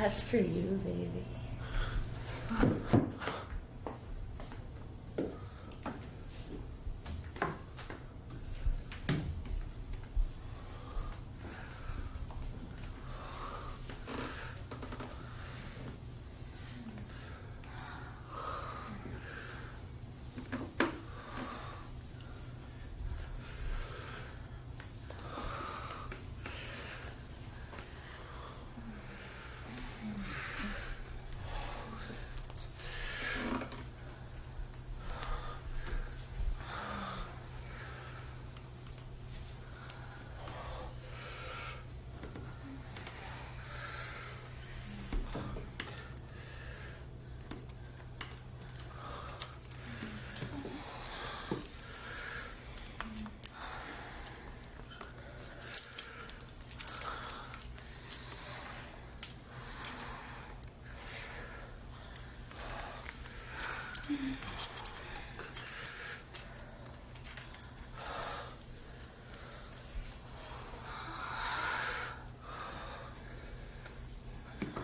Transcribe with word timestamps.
That's 0.00 0.24
for 0.24 0.38
you, 0.38 0.80
baby. 0.82 1.26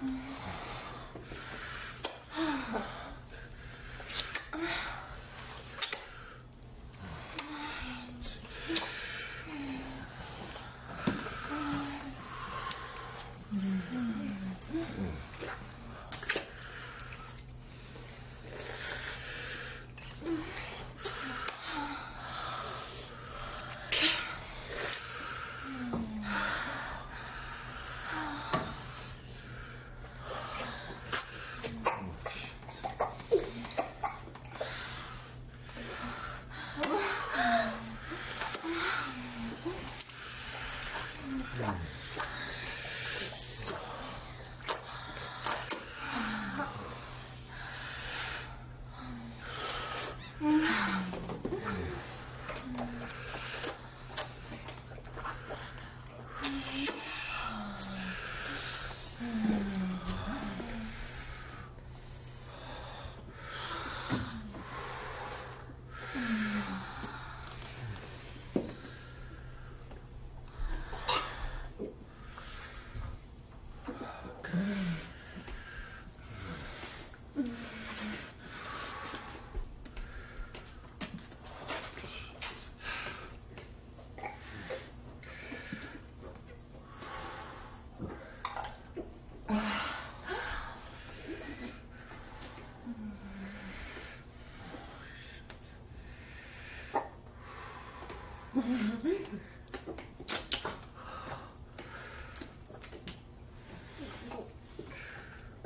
Mm-hmm. 0.02 0.45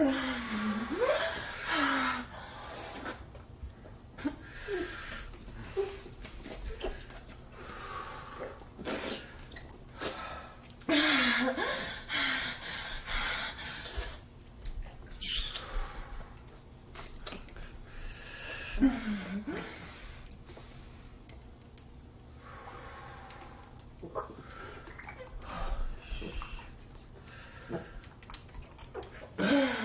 Mm-hmm. 0.01 0.51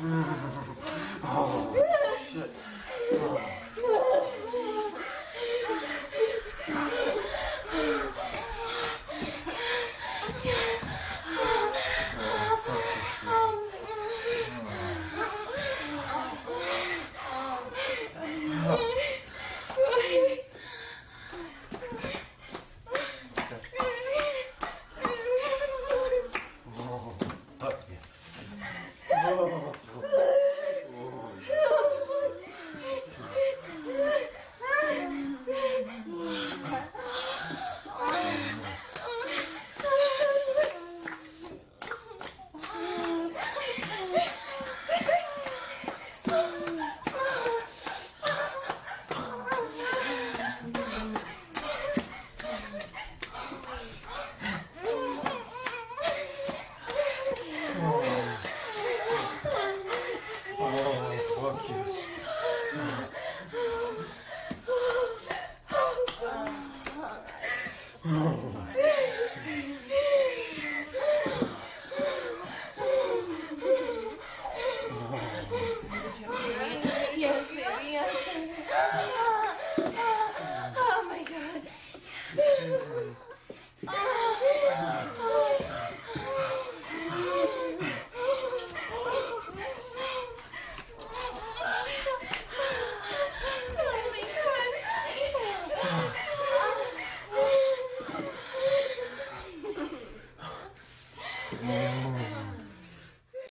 Mm. 0.00 0.39